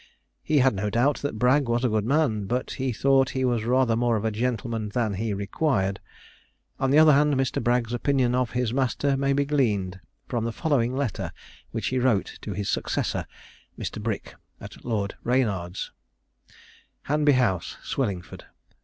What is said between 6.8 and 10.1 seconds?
the other hand, Mr. Bragg's opinion of his master may be gleaned